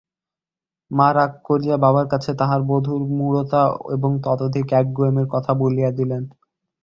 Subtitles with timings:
[0.91, 3.61] মা রাগ করিয়া বাবার কাছে তাঁহার বধূর মূঢ়তা
[3.95, 6.23] এবং ততোধিক একগুঁয়েমির কথা বলিয়া দিলেন।